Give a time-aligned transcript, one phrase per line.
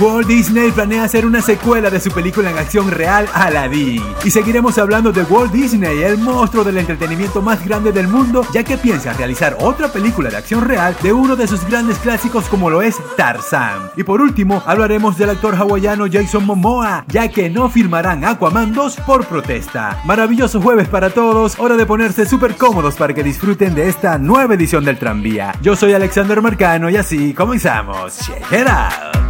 [0.00, 4.02] Walt Disney planea hacer una secuela de su película en acción real Aladdin.
[4.24, 8.64] Y seguiremos hablando de Walt Disney, el monstruo del entretenimiento más grande del mundo, ya
[8.64, 12.70] que piensa realizar otra película de acción real de uno de sus grandes clásicos como
[12.70, 13.90] lo es Tarzan.
[13.96, 18.96] Y por último, hablaremos del actor hawaiano Jason Momoa, ya que no firmarán Aquaman 2
[19.06, 20.02] por protesta.
[20.04, 24.54] Maravilloso jueves para todos, hora de ponerse súper cómodos para que disfruten de esta nueva
[24.54, 25.52] edición del tranvía.
[25.62, 28.18] Yo soy Alexander Marcano y así comenzamos.
[28.18, 29.23] Check it out.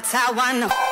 [0.00, 0.89] That's how I know.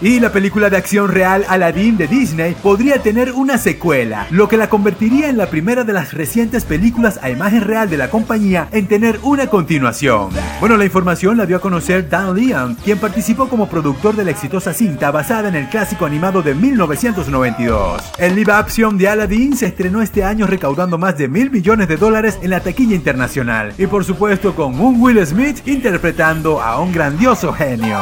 [0.00, 4.56] Y la película de acción real Aladdin de Disney podría tener una secuela, lo que
[4.56, 8.68] la convertiría en la primera de las recientes películas a imagen real de la compañía
[8.70, 10.28] en tener una continuación.
[10.60, 14.30] Bueno, la información la dio a conocer Dan Leon, quien participó como productor de la
[14.30, 18.00] exitosa cinta basada en el clásico animado de 1992.
[18.18, 21.96] El live action de Aladdin se estrenó este año recaudando más de mil millones de
[21.96, 26.92] dólares en la taquilla internacional y por supuesto con un Will Smith interpretando a un
[26.92, 27.98] grandioso genio.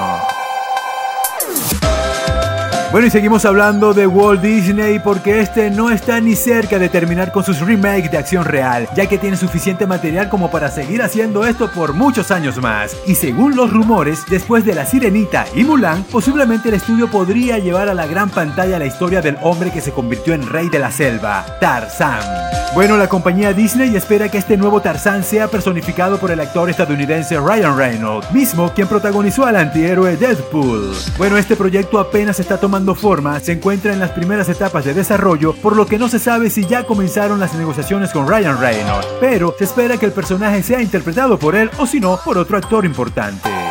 [2.97, 7.31] Bueno, y seguimos hablando de Walt Disney porque este no está ni cerca de terminar
[7.31, 11.45] con sus remakes de acción real, ya que tiene suficiente material como para seguir haciendo
[11.45, 12.97] esto por muchos años más.
[13.07, 17.91] Y según los rumores, después de La Sirenita y Mulan, posiblemente el estudio podría llevar
[17.91, 20.91] a la gran pantalla la historia del hombre que se convirtió en rey de la
[20.91, 22.66] selva, Tarzan.
[22.75, 27.39] Bueno, la compañía Disney espera que este nuevo Tarzan sea personificado por el actor estadounidense
[27.39, 30.95] Ryan Reynolds, mismo quien protagonizó al antihéroe Deadpool.
[31.17, 35.55] Bueno, este proyecto apenas está tomando forma, se encuentra en las primeras etapas de desarrollo,
[35.55, 39.55] por lo que no se sabe si ya comenzaron las negociaciones con Ryan Reynolds, pero
[39.57, 42.85] se espera que el personaje sea interpretado por él o si no, por otro actor
[42.85, 43.66] importante.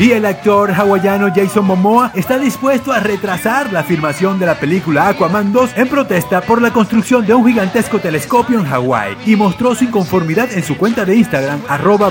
[0.00, 5.08] Y el actor hawaiano Jason Momoa está dispuesto a retrasar la filmación de la película
[5.08, 9.74] Aquaman 2 en protesta por la construcción de un gigantesco telescopio en Hawái y mostró
[9.74, 12.10] su inconformidad en su cuenta de Instagram arroba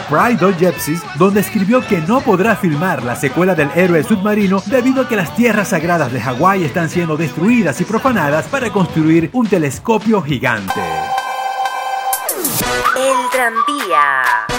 [1.18, 5.36] donde escribió que no podrá filmar la secuela del héroe submarino debido a que las
[5.36, 10.80] tierras sagradas de Hawái están siendo destruidas y profanadas para construir un telescopio gigante.
[12.96, 14.59] El tranvía.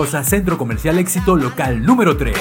[0.00, 2.34] Rosa Centro Comercial Éxito Local número 3.